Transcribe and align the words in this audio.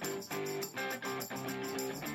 Thank 0.00 0.48
you. 0.48 0.51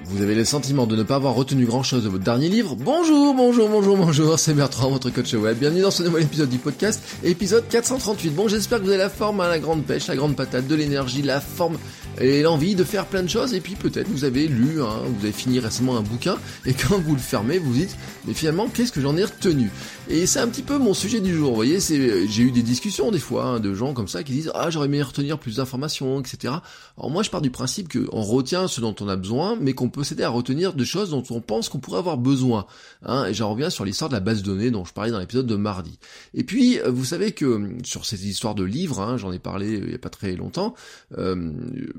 Vous 0.09 0.21
avez 0.21 0.35
le 0.35 0.45
sentiment 0.45 0.87
de 0.87 0.95
ne 0.95 1.03
pas 1.03 1.15
avoir 1.15 1.33
retenu 1.33 1.65
grand 1.65 1.83
chose 1.83 2.05
de 2.05 2.09
votre 2.09 2.23
dernier 2.23 2.47
livre 2.47 2.77
Bonjour, 2.77 3.33
bonjour, 3.33 3.67
bonjour, 3.67 3.97
bonjour, 3.97 4.39
c'est 4.39 4.53
Bertrand, 4.53 4.89
votre 4.89 5.09
coach 5.09 5.33
web. 5.33 5.57
Bienvenue 5.57 5.81
dans 5.81 5.91
ce 5.91 6.01
nouvel 6.01 6.23
épisode 6.23 6.47
du 6.47 6.59
podcast, 6.59 7.03
épisode 7.25 7.67
438. 7.67 8.29
Bon, 8.29 8.47
j'espère 8.47 8.79
que 8.79 8.85
vous 8.85 8.89
avez 8.91 8.99
la 8.99 9.09
forme, 9.09 9.41
à 9.41 9.49
la 9.49 9.59
grande 9.59 9.83
pêche, 9.83 10.07
la 10.07 10.15
grande 10.15 10.37
patate, 10.37 10.65
de 10.65 10.75
l'énergie, 10.75 11.23
la 11.23 11.41
forme 11.41 11.77
et 12.21 12.41
l'envie 12.41 12.73
de 12.73 12.85
faire 12.85 13.05
plein 13.05 13.21
de 13.21 13.27
choses. 13.27 13.53
Et 13.53 13.59
puis 13.59 13.75
peut-être 13.75 14.07
vous 14.07 14.23
avez 14.23 14.47
lu, 14.47 14.81
hein, 14.81 15.01
vous 15.05 15.25
avez 15.25 15.33
fini 15.33 15.59
récemment 15.59 15.97
un 15.97 16.01
bouquin, 16.01 16.37
et 16.65 16.73
quand 16.73 16.97
vous 16.99 17.13
le 17.13 17.19
fermez, 17.19 17.57
vous 17.57 17.73
dites, 17.73 17.97
mais 18.25 18.33
finalement, 18.33 18.69
qu'est-ce 18.69 18.93
que 18.93 19.01
j'en 19.01 19.17
ai 19.17 19.25
retenu? 19.25 19.69
Et 20.09 20.25
c'est 20.25 20.39
un 20.39 20.47
petit 20.47 20.63
peu 20.63 20.77
mon 20.77 20.93
sujet 20.93 21.19
du 21.19 21.35
jour. 21.35 21.49
Vous 21.49 21.55
voyez, 21.55 21.81
c'est, 21.81 22.27
j'ai 22.27 22.43
eu 22.43 22.51
des 22.51 22.63
discussions 22.63 23.11
des 23.11 23.19
fois 23.19 23.43
hein, 23.43 23.59
de 23.59 23.73
gens 23.73 23.93
comme 23.93 24.07
ça 24.07 24.23
qui 24.23 24.31
disent, 24.31 24.51
ah, 24.55 24.69
j'aurais 24.69 24.85
aimé 24.85 25.01
retenir 25.01 25.37
plus 25.37 25.57
d'informations, 25.57 26.21
etc. 26.21 26.53
Alors 26.97 27.11
moi, 27.11 27.23
je 27.23 27.29
pars 27.29 27.41
du 27.41 27.51
principe 27.51 27.91
qu'on 27.91 28.21
retient 28.21 28.69
ce 28.69 28.79
dont 28.79 28.95
on 29.01 29.09
a 29.09 29.17
besoin, 29.17 29.57
mais 29.59 29.73
qu'on 29.73 29.89
peut 29.89 29.96
s'aider 30.03 30.23
à 30.23 30.29
retenir 30.29 30.73
des 30.73 30.85
choses 30.85 31.09
dont 31.09 31.23
on 31.29 31.41
pense 31.41 31.69
qu'on 31.69 31.79
pourrait 31.79 31.99
avoir 31.99 32.17
besoin. 32.17 32.65
Hein, 33.03 33.25
et 33.25 33.33
j'en 33.33 33.51
reviens 33.51 33.69
sur 33.69 33.85
l'histoire 33.85 34.09
de 34.09 34.15
la 34.15 34.19
base 34.19 34.41
de 34.41 34.47
données 34.47 34.71
dont 34.71 34.85
je 34.85 34.93
parlais 34.93 35.11
dans 35.11 35.19
l'épisode 35.19 35.47
de 35.47 35.55
mardi. 35.55 35.99
Et 36.33 36.43
puis, 36.43 36.79
euh, 36.79 36.89
vous 36.89 37.05
savez 37.05 37.31
que 37.31 37.45
euh, 37.45 37.77
sur 37.83 38.05
cette 38.05 38.23
histoire 38.23 38.55
de 38.55 38.63
livres, 38.63 38.99
hein, 38.99 39.17
j'en 39.17 39.31
ai 39.31 39.39
parlé 39.39 39.73
il 39.73 39.87
n'y 39.87 39.95
a 39.95 39.99
pas 39.99 40.09
très 40.09 40.35
longtemps, 40.35 40.75
euh, 41.17 41.51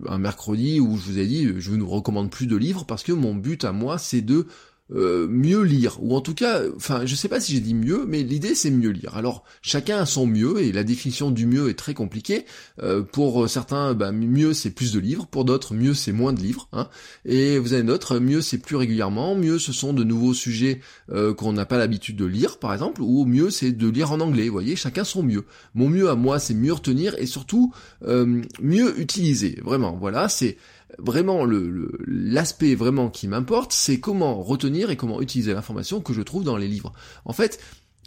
un 0.07 0.19
mercredi 0.19 0.81
où 0.81 0.97
je 0.97 1.03
vous 1.03 1.19
ai 1.19 1.27
dit, 1.27 1.49
je 1.59 1.71
ne 1.73 1.83
vous 1.83 1.91
recommande 1.91 2.31
plus 2.31 2.47
de 2.47 2.57
livres 2.57 2.85
parce 2.85 3.03
que 3.03 3.13
mon 3.13 3.35
but 3.35 3.65
à 3.65 3.73
moi, 3.73 3.99
c'est 3.99 4.23
de 4.23 4.47
euh, 4.95 5.27
mieux 5.29 5.63
lire, 5.63 5.99
ou 6.03 6.17
en 6.17 6.21
tout 6.21 6.35
cas, 6.35 6.63
enfin, 6.75 7.05
je 7.05 7.15
sais 7.15 7.29
pas 7.29 7.41
si 7.41 7.53
j'ai 7.53 7.61
dit 7.61 7.75
mieux, 7.75 8.05
mais 8.07 8.23
l'idée 8.23 8.55
c'est 8.55 8.71
mieux 8.71 8.91
lire. 8.91 9.17
Alors, 9.17 9.45
chacun 9.61 9.99
a 9.99 10.07
son 10.07 10.27
mieux, 10.27 10.63
et 10.63 10.73
la 10.73 10.83
définition 10.83 11.31
du 11.31 11.47
mieux 11.47 11.69
est 11.69 11.79
très 11.79 11.93
compliquée. 11.93 12.47
Euh, 12.83 13.03
pour 13.03 13.49
certains, 13.51 13.93
bah, 13.95 14.13
mieux 14.13 14.55
c'est 14.55 14.71
plus 14.71 14.93
de 14.93 14.99
livres, 14.99 15.27
pour 15.27 15.45
d'autres, 15.45 15.75
mieux 15.75 15.93
c'est 15.93 16.13
moins 16.13 16.33
de 16.33 16.41
livres. 16.41 16.69
Hein. 16.73 16.89
Et 17.27 17.59
vous 17.59 17.75
avez 17.75 17.83
d'autres, 17.83 18.19
mieux 18.19 18.41
c'est 18.41 18.59
plus 18.59 18.77
régulièrement, 18.77 19.35
mieux 19.35 19.59
ce 19.59 19.73
sont 19.73 19.93
de 19.93 20.05
nouveaux 20.05 20.35
sujets 20.35 20.81
euh, 21.11 21.35
qu'on 21.35 21.53
n'a 21.53 21.67
pas 21.67 21.77
l'habitude 21.77 22.17
de 22.17 22.25
lire, 22.25 22.59
par 22.59 22.73
exemple, 22.73 23.03
ou 23.03 23.27
mieux 23.27 23.51
c'est 23.51 23.73
de 23.73 23.89
lire 23.89 24.13
en 24.13 24.21
anglais. 24.21 24.47
Vous 24.47 24.53
voyez, 24.53 24.75
chacun 24.75 25.05
son 25.05 25.23
mieux. 25.23 25.45
Mon 25.75 25.89
mieux 25.89 26.09
à 26.09 26.15
moi, 26.15 26.39
c'est 26.39 26.55
mieux 26.55 26.73
retenir 26.73 27.15
et 27.19 27.27
surtout 27.27 27.73
mieux 28.61 28.99
utiliser. 29.01 29.61
Vraiment, 29.63 29.97
voilà, 30.01 30.29
c'est 30.29 30.57
vraiment 30.99 31.45
le 31.45 31.93
l'aspect 32.07 32.75
vraiment 32.75 33.11
qui 33.11 33.29
m'importe, 33.29 33.73
c'est 33.73 34.01
comment 34.01 34.43
retenir 34.43 34.91
et 34.91 34.97
comment 34.97 35.21
utiliser 35.21 35.53
l'information 35.53 36.01
que 36.01 36.13
je 36.13 36.23
trouve 36.23 36.45
dans 36.45 36.57
les 36.57 36.69
livres. 36.69 36.93
En 37.25 37.33
fait, 37.33 37.61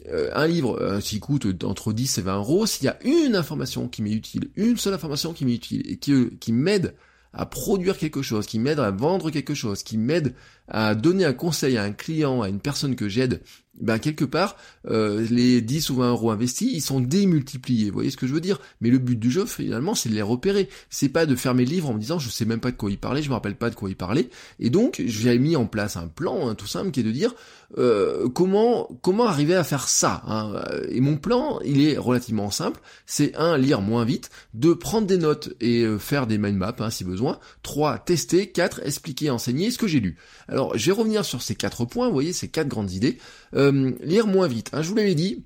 euh, 0.08 0.32
un 0.34 0.48
livre 0.48 0.82
euh, 0.82 1.00
qui 1.00 1.20
coûte 1.20 1.64
entre 1.64 1.94
10 1.94 2.18
et 2.18 2.22
20 2.22 2.38
euros, 2.38 2.66
s'il 2.66 2.86
y 2.86 2.90
a 2.90 2.98
une 3.04 3.36
information 3.36 3.88
qui 3.88 4.02
m'est 4.02 4.12
utile, 4.12 4.50
une 4.56 4.78
seule 4.78 4.96
information 4.96 5.34
qui 5.34 5.46
m'est 5.46 5.54
utile 5.54 5.84
et 5.86 5.98
qui, 5.98 6.30
qui 6.40 6.52
m'aide 6.52 6.96
à 7.34 7.46
produire 7.46 7.98
quelque 7.98 8.22
chose, 8.22 8.46
qui 8.46 8.60
m'aide 8.60 8.80
à 8.80 8.92
vendre 8.92 9.30
quelque 9.30 9.54
chose, 9.54 9.84
qui 9.84 9.98
m'aide 9.98 10.34
à 10.68 10.96
donner 10.96 11.24
un 11.24 11.34
conseil 11.34 11.78
à 11.78 11.84
un 11.84 11.92
client, 11.92 12.42
à 12.42 12.50
une 12.50 12.60
personne 12.60 12.96
que 12.96 13.08
j'aide, 13.08 13.42
ben 13.80 14.00
quelque 14.00 14.26
part, 14.26 14.58
euh, 14.90 15.26
les 15.30 15.62
10 15.62 15.90
ou 15.92 15.96
20 15.96 16.10
euros 16.12 16.32
investis, 16.32 16.70
ils 16.74 16.82
sont 16.82 17.00
démultipliés. 17.00 17.90
Vous 17.90 17.96
voyez 17.96 18.12
ce 18.12 18.18
que 18.18 18.28
je 18.28 18.34
veux 18.34 18.42
dire? 18.42 18.60
Mais 18.82 18.90
le 18.90 18.98
but 18.98 19.18
du 19.18 19.32
jeu, 19.32 19.46
finalement, 19.46 19.96
c'est 19.96 20.10
de 20.10 20.14
les 20.14 20.22
repérer. 20.22 20.70
C'est 20.90 21.10
pas 21.10 21.26
de 21.26 21.36
fermer 21.36 21.66
le 21.66 21.72
livre 21.72 21.90
en 21.90 21.94
me 21.94 22.00
disant, 22.00 22.20
je 22.20 22.30
sais 22.30 22.46
même 22.46 22.60
pas 22.60 22.72
de 22.72 22.76
quoi 22.76 22.92
il 22.92 22.98
parlait, 22.98 23.24
je 23.24 23.30
me 23.30 23.34
rappelle 23.34 23.56
pas 23.56 23.70
de 23.70 23.76
quoi 23.76 23.90
il 23.90 23.96
parlait. 23.96 24.30
Et 24.60 24.70
donc, 24.70 25.02
j'ai 25.06 25.38
mis 25.40 25.56
en 25.56 25.66
place 25.66 25.96
un 25.96 26.08
plan, 26.08 26.50
hein, 26.50 26.56
tout 26.56 26.68
simple, 26.68 26.92
qui 26.92 27.00
est 27.00 27.04
de 27.04 27.12
dire 27.12 27.34
euh, 27.78 28.28
comment 28.28 28.90
comment 29.02 29.26
arriver 29.26 29.56
à 29.56 29.64
faire 29.64 29.88
ça. 29.88 30.22
Hein. 30.28 30.62
Et 30.90 31.00
mon 31.00 31.18
plan, 31.18 31.60
il 31.64 31.82
est 31.82 31.98
relativement 31.98 32.52
simple. 32.52 32.82
C'est 33.06 33.36
un, 33.36 33.58
lire 33.58 33.82
moins 33.82 34.04
vite, 34.04 34.30
deux, 34.54 34.78
prendre 34.78 35.08
des 35.08 35.18
notes 35.18 35.54
et 35.62 35.84
euh, 35.84 35.98
faire 35.98 36.28
des 36.28 36.38
mind 36.38 36.58
maps 36.58 36.76
hein, 36.80 36.90
si 36.90 37.06
besoin, 37.06 37.40
trois, 37.64 37.98
tester, 37.98 38.52
quatre, 38.52 38.82
expliquer, 38.86 39.30
enseigner 39.30 39.72
ce 39.72 39.78
que 39.78 39.88
j'ai 39.88 40.02
lu. 40.02 40.18
Alors, 40.50 40.78
je 40.78 40.86
vais 40.88 40.98
revenir 40.98 41.24
sur 41.24 41.42
ces 41.42 41.56
quatre 41.56 41.86
points. 41.86 42.08
Vous 42.08 42.14
voyez, 42.14 42.34
ces 42.34 42.50
quatre 42.50 42.68
grandes 42.68 42.92
idées. 42.92 43.18
Euh, 43.56 43.92
lire 44.02 44.28
moins 44.28 44.48
vite. 44.48 44.70
Hein, 44.74 44.82
je 44.82 44.90
vous 44.90 44.96
l'avais 44.96 45.16
dit, 45.16 45.44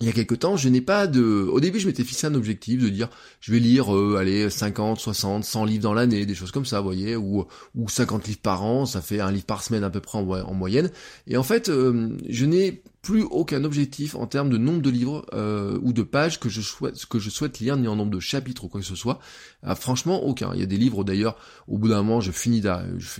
il 0.00 0.06
y 0.06 0.10
a 0.10 0.12
quelque 0.12 0.34
temps, 0.34 0.56
je 0.56 0.68
n'ai 0.68 0.80
pas 0.80 1.06
de... 1.06 1.48
Au 1.50 1.60
début, 1.60 1.78
je 1.78 1.86
m'étais 1.86 2.04
fixé 2.04 2.26
un 2.26 2.34
objectif 2.34 2.82
de 2.82 2.88
dire, 2.88 3.08
je 3.40 3.52
vais 3.52 3.60
lire, 3.60 3.94
euh, 3.94 4.16
allez, 4.18 4.50
50, 4.50 4.98
60, 4.98 5.44
100 5.44 5.64
livres 5.64 5.82
dans 5.82 5.94
l'année, 5.94 6.26
des 6.26 6.34
choses 6.34 6.50
comme 6.50 6.66
ça, 6.66 6.80
vous 6.80 6.86
voyez, 6.86 7.16
ou, 7.16 7.46
ou 7.74 7.88
50 7.88 8.26
livres 8.26 8.40
par 8.40 8.64
an, 8.64 8.86
ça 8.86 9.00
fait 9.00 9.20
un 9.20 9.30
livre 9.30 9.46
par 9.46 9.62
semaine 9.62 9.84
à 9.84 9.90
peu 9.90 10.00
près 10.00 10.18
en, 10.18 10.54
moyenne. 10.54 10.90
Et 11.26 11.36
en 11.36 11.44
fait, 11.44 11.68
euh, 11.68 12.10
je 12.28 12.44
n'ai 12.44 12.82
plus 13.04 13.22
aucun 13.22 13.64
objectif 13.64 14.14
en 14.14 14.26
termes 14.26 14.48
de 14.48 14.56
nombre 14.56 14.80
de 14.80 14.88
livres 14.88 15.26
euh, 15.34 15.78
ou 15.82 15.92
de 15.92 16.02
pages 16.02 16.40
que 16.40 16.48
je 16.48 16.62
souhaite 16.62 17.04
que 17.04 17.18
je 17.18 17.28
souhaite 17.28 17.60
lire 17.60 17.76
ni 17.76 17.86
en 17.86 17.96
nombre 17.96 18.10
de 18.10 18.18
chapitres 18.18 18.64
ou 18.64 18.68
quoi 18.68 18.80
que 18.80 18.86
ce 18.86 18.96
soit. 18.96 19.20
Ah, 19.62 19.74
franchement 19.74 20.24
aucun. 20.24 20.52
Il 20.54 20.60
y 20.60 20.62
a 20.62 20.66
des 20.66 20.78
livres 20.78 21.04
d'ailleurs 21.04 21.36
au 21.68 21.76
bout 21.76 21.88
d'un 21.88 22.02
moment 22.02 22.22
je 22.22 22.32
finis 22.32 22.62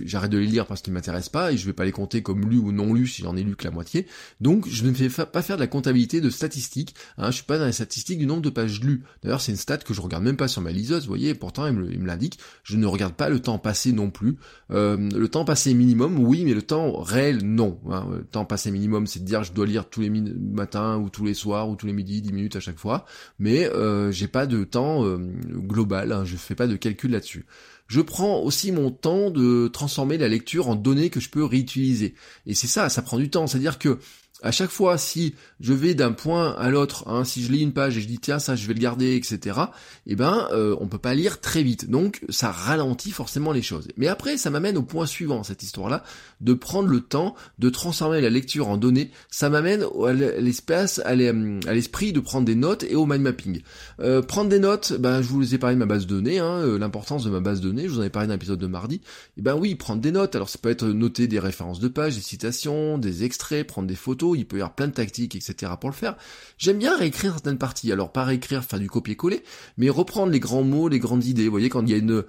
j'arrête 0.03 0.31
de 0.31 0.39
les 0.39 0.47
lire 0.47 0.65
parce 0.65 0.81
qu'ils 0.81 0.91
m'intéressent 0.91 1.29
pas 1.29 1.51
et 1.51 1.57
je 1.57 1.65
vais 1.67 1.73
pas 1.73 1.85
les 1.85 1.91
compter 1.91 2.23
comme 2.23 2.49
lus 2.49 2.57
ou 2.57 2.71
non 2.71 2.93
lus 2.93 3.07
si 3.07 3.21
j'en 3.21 3.37
ai 3.37 3.43
lu 3.43 3.55
que 3.55 3.63
la 3.63 3.71
moitié. 3.71 4.07
Donc 4.41 4.67
je 4.67 4.85
ne 4.85 4.93
fais 4.93 5.25
pas 5.25 5.43
faire 5.43 5.55
de 5.55 5.61
la 5.61 5.67
comptabilité 5.67 6.19
de 6.19 6.31
statistiques. 6.31 6.95
Hein, 7.19 7.27
je 7.27 7.35
suis 7.35 7.45
pas 7.45 7.59
dans 7.59 7.67
les 7.67 7.71
statistiques 7.71 8.17
du 8.17 8.25
nombre 8.25 8.41
de 8.41 8.49
pages 8.49 8.81
lues. 8.81 9.03
D'ailleurs 9.21 9.41
c'est 9.41 9.51
une 9.51 9.57
stat 9.57 9.77
que 9.77 9.93
je 9.93 10.01
regarde 10.01 10.23
même 10.23 10.37
pas 10.37 10.47
sur 10.47 10.61
ma 10.63 10.71
liseuse. 10.71 11.03
Vous 11.03 11.09
voyez 11.09 11.35
pourtant 11.35 11.67
il 11.67 11.73
me 11.73 12.07
l'indique. 12.07 12.39
Je 12.63 12.77
ne 12.77 12.87
regarde 12.87 13.13
pas 13.13 13.29
le 13.29 13.39
temps 13.39 13.59
passé 13.59 13.91
non 13.91 14.09
plus. 14.09 14.37
Euh, 14.71 14.97
le 14.97 15.27
temps 15.27 15.45
passé 15.45 15.75
minimum 15.75 16.17
oui 16.17 16.43
mais 16.43 16.55
le 16.55 16.63
temps 16.63 16.99
réel 17.01 17.43
non. 17.43 17.79
Hein. 17.91 18.07
Le 18.11 18.23
temps 18.23 18.45
passé 18.45 18.71
minimum 18.71 19.05
c'est 19.05 19.19
de 19.19 19.25
dire 19.25 19.43
je 19.43 19.53
dois 19.53 19.67
lire 19.67 19.74
tous 19.83 19.99
les 19.99 20.09
matins 20.09 20.97
ou 20.97 21.09
tous 21.09 21.25
les 21.25 21.33
soirs 21.33 21.69
ou 21.69 21.75
tous 21.75 21.85
les 21.85 21.91
midis, 21.91 22.21
10 22.21 22.31
minutes 22.31 22.55
à 22.55 22.61
chaque 22.61 22.79
fois, 22.79 23.05
mais 23.37 23.65
euh, 23.65 24.11
j'ai 24.11 24.29
pas 24.29 24.45
de 24.45 24.63
temps 24.63 25.03
euh, 25.03 25.17
global, 25.17 26.13
hein, 26.13 26.23
je 26.23 26.37
fais 26.37 26.55
pas 26.55 26.67
de 26.67 26.77
calcul 26.77 27.11
là-dessus. 27.11 27.45
Je 27.87 28.01
prends 28.01 28.39
aussi 28.39 28.71
mon 28.71 28.89
temps 28.89 29.29
de 29.29 29.67
transformer 29.67 30.17
la 30.17 30.27
lecture 30.27 30.69
en 30.69 30.75
données 30.75 31.09
que 31.09 31.19
je 31.19 31.29
peux 31.29 31.43
réutiliser. 31.43 32.15
Et 32.45 32.55
c'est 32.55 32.67
ça, 32.67 32.89
ça 32.89 33.01
prend 33.01 33.17
du 33.17 33.29
temps. 33.29 33.45
C'est-à-dire 33.45 33.77
que 33.77 33.99
à 34.45 34.51
chaque 34.51 34.69
fois, 34.69 34.99
si 34.99 35.33
je 35.59 35.73
vais 35.73 35.95
d'un 35.95 36.11
point 36.11 36.53
à 36.53 36.69
l'autre, 36.69 37.07
hein, 37.07 37.23
si 37.23 37.43
je 37.43 37.51
lis 37.51 37.61
une 37.61 37.73
page 37.73 37.97
et 37.97 38.01
je 38.01 38.07
dis 38.07 38.19
tiens 38.19 38.37
ça 38.37 38.55
je 38.55 38.67
vais 38.67 38.75
le 38.75 38.79
garder, 38.79 39.15
etc. 39.15 39.59
Eh 40.05 40.15
ben 40.15 40.47
euh, 40.51 40.75
on 40.79 40.87
peut 40.87 40.99
pas 40.99 41.15
lire 41.15 41.41
très 41.41 41.63
vite, 41.63 41.89
donc 41.89 42.21
ça 42.29 42.51
ralentit 42.51 43.09
forcément 43.09 43.51
les 43.51 43.63
choses. 43.63 43.87
Mais 43.97 44.07
après 44.07 44.37
ça 44.37 44.51
m'amène 44.51 44.77
au 44.77 44.83
point 44.83 45.07
suivant 45.07 45.43
cette 45.43 45.63
histoire-là, 45.63 46.03
de 46.41 46.53
prendre 46.53 46.89
le 46.89 47.01
temps 47.01 47.33
de 47.57 47.69
transformer 47.71 48.21
la 48.21 48.29
lecture 48.29 48.67
en 48.67 48.77
données. 48.77 49.09
Ça 49.31 49.49
m'amène 49.49 49.83
à 50.05 50.13
l'espace, 50.13 50.99
à 51.03 51.15
l'esprit 51.15 52.13
de 52.13 52.19
prendre 52.19 52.45
des 52.45 52.55
notes 52.55 52.83
et 52.83 52.95
au 52.95 53.07
mind 53.07 53.21
mapping. 53.21 53.61
Euh, 53.99 54.21
prendre 54.21 54.51
des 54.51 54.59
notes, 54.59 54.93
ben 54.93 55.23
je 55.23 55.27
vous 55.27 55.55
ai 55.55 55.57
parlé 55.57 55.75
de 55.75 55.79
ma 55.79 55.87
base 55.87 56.05
de 56.05 56.13
données, 56.13 56.37
hein, 56.37 56.59
euh, 56.59 56.77
l'importance 56.77 57.23
de 57.23 57.31
ma 57.31 57.39
base 57.39 57.61
de 57.61 57.69
données. 57.69 57.85
Je 57.85 57.93
vous 57.93 57.99
en 57.99 58.03
ai 58.03 58.11
parlé 58.11 58.27
dans 58.27 58.35
l'épisode 58.35 58.59
de 58.59 58.67
mardi. 58.67 59.01
Eh 59.37 59.41
ben 59.41 59.55
oui, 59.55 59.73
prendre 59.73 60.01
des 60.01 60.11
notes. 60.11 60.35
Alors 60.35 60.49
ça 60.49 60.59
peut 60.61 60.69
être 60.69 60.85
noter 60.85 61.27
des 61.27 61.39
références 61.39 61.79
de 61.79 61.87
pages, 61.87 62.15
des 62.15 62.21
citations, 62.21 62.99
des 62.99 63.23
extraits, 63.23 63.65
prendre 63.65 63.87
des 63.87 63.95
photos 63.95 64.34
il 64.35 64.45
peut 64.45 64.57
y 64.57 64.61
avoir 64.61 64.75
plein 64.75 64.87
de 64.87 64.93
tactiques, 64.93 65.35
etc. 65.35 65.71
pour 65.79 65.89
le 65.89 65.95
faire. 65.95 66.15
J'aime 66.57 66.77
bien 66.77 66.97
réécrire 66.97 67.33
certaines 67.33 67.57
parties. 67.57 67.91
Alors 67.91 68.11
pas 68.11 68.23
réécrire, 68.23 68.63
faire 68.63 68.79
du 68.79 68.89
copier-coller, 68.89 69.43
mais 69.77 69.89
reprendre 69.89 70.31
les 70.31 70.39
grands 70.39 70.63
mots, 70.63 70.87
les 70.87 70.99
grandes 70.99 71.25
idées. 71.25 71.45
Vous 71.45 71.51
voyez, 71.51 71.69
quand 71.69 71.81
il 71.81 71.89
y 71.89 71.93
a 71.93 71.97
une, 71.97 72.23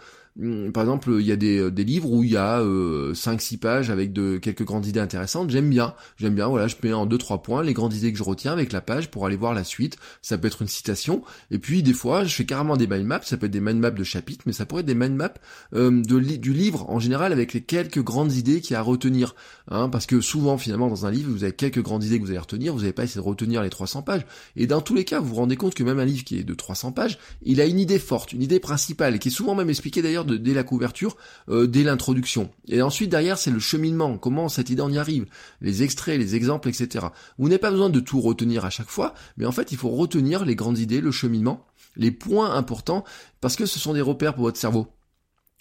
par 0.75 0.83
exemple, 0.83 1.17
il 1.19 1.27
y 1.27 1.33
a 1.33 1.37
des, 1.37 1.71
des 1.71 1.85
livres 1.85 2.11
où 2.11 2.23
il 2.23 2.31
y 2.31 2.37
a 2.37 2.61
euh, 2.61 3.15
5-6 3.15 3.59
pages 3.59 3.91
avec 3.91 4.13
de 4.13 4.37
quelques 4.37 4.65
grandes 4.65 4.87
idées 4.87 5.01
intéressantes. 5.01 5.49
J'aime 5.49 5.71
bien, 5.71 5.95
j'aime 6.19 6.35
bien. 6.35 6.47
Voilà, 6.47 6.69
je 6.69 6.77
mets 6.83 6.93
en 6.93 7.07
deux 7.07 7.17
trois 7.17 7.43
points 7.43 7.63
les 7.63 7.73
grandes 7.73 7.95
idées 7.95 8.13
que 8.13 8.19
je 8.19 8.23
retiens 8.23 8.53
avec 8.53 8.73
la 8.73 8.83
page 8.83 9.11
pour 9.11 9.25
aller 9.25 9.37
voir 9.37 9.55
la 9.55 9.65
suite. 9.65 9.97
Ça 10.21 10.37
peut 10.37 10.49
être 10.49 10.61
une 10.61 10.69
citation. 10.69 11.23
Et 11.51 11.59
puis 11.59 11.83
des 11.83 11.95
fois, 11.95 12.25
je 12.25 12.35
fais 12.35 12.45
carrément 12.45 12.77
des 12.77 12.87
mind 12.87 13.07
maps. 13.07 13.23
Ça 13.23 13.39
peut 13.39 13.47
être 13.47 13.53
des 13.53 13.61
mind 13.61 13.79
maps 13.79 13.91
de 13.91 14.05
chapitres, 14.05 14.45
mais 14.47 14.53
ça 14.53 14.67
pourrait 14.67 14.81
être 14.81 14.87
des 14.87 14.95
mind 14.95 15.17
maps 15.17 15.33
euh, 15.75 16.03
de 16.03 16.21
du 16.27 16.53
livre 16.53 16.91
en 16.91 16.99
général 16.99 17.33
avec 17.33 17.55
les 17.55 17.63
quelques 17.63 18.03
grandes 18.03 18.33
idées 18.35 18.61
qu'il 18.61 18.75
y 18.75 18.77
a 18.77 18.81
à 18.81 18.83
retenir. 18.83 19.35
Hein, 19.69 19.89
parce 19.89 20.05
que 20.05 20.21
souvent, 20.21 20.59
finalement, 20.59 20.89
dans 20.89 21.07
un 21.07 21.11
livre, 21.11 21.31
vous 21.31 21.45
avez 21.45 21.53
quelques 21.53 21.83
grandes 21.83 22.05
idées 22.05 22.19
que 22.19 22.25
vous 22.25 22.31
allez 22.31 22.39
retenir. 22.39 22.75
Vous 22.75 22.81
n'avez 22.81 22.93
pas 22.93 23.05
essayé 23.05 23.23
de 23.23 23.27
retenir 23.27 23.63
les 23.63 23.71
300 23.71 24.03
pages. 24.03 24.27
Et 24.55 24.67
dans 24.67 24.83
tous 24.83 24.95
les 24.95 25.05
cas, 25.05 25.21
vous 25.21 25.29
vous 25.29 25.35
rendez 25.37 25.57
compte 25.57 25.75
que 25.75 25.83
même 25.83 25.99
un 25.99 26.05
livre 26.05 26.25
qui 26.25 26.39
est 26.39 26.45
de 26.45 26.55
300 26.55 26.93
pages, 26.93 27.19
il 27.43 27.61
a 27.63 27.65
une 27.65 27.81
idée 27.81 27.99
forte, 27.99 28.35
une 28.35 28.43
idée 28.43 28.61
principale, 28.61 29.19
qui 29.19 29.29
est 29.29 29.31
souvent 29.31 29.55
même 29.55 29.71
expliquée 29.71 30.03
d'ailleurs 30.03 30.26
dès 30.35 30.55
la 30.55 30.65
couverture 30.65 31.17
euh, 31.49 31.67
dès 31.67 31.83
l'introduction. 31.83 32.51
Et 32.69 32.83
ensuite 32.83 33.11
derrière 33.11 33.39
c'est 33.39 33.51
le 33.51 33.59
cheminement, 33.59 34.19
comment 34.19 34.49
cette 34.49 34.71
idée 34.71 34.83
en 34.83 34.93
y 34.93 34.99
arrive, 34.99 35.27
les 35.61 35.83
extraits, 35.83 36.19
les 36.19 36.35
exemples, 36.35 36.69
etc. 36.69 37.07
Vous 37.39 37.49
n'avez 37.49 37.59
pas 37.59 37.71
besoin 37.71 37.91
de 37.91 38.01
tout 38.01 38.21
retenir 38.21 38.65
à 38.65 38.71
chaque 38.71 38.91
fois, 38.91 39.15
mais 39.37 39.47
en 39.47 39.53
fait 39.53 39.73
il 39.73 39.79
faut 39.79 39.91
retenir 39.91 40.45
les 40.45 40.57
grandes 40.57 40.79
idées, 40.79 41.01
le 41.01 41.13
cheminement, 41.13 41.65
les 41.97 42.11
points 42.11 42.55
importants, 42.55 43.05
parce 43.41 43.57
que 43.57 43.67
ce 43.67 43.79
sont 43.79 43.95
des 43.95 44.01
repères 44.01 44.35
pour 44.35 44.45
votre 44.45 44.59
cerveau. 44.59 44.89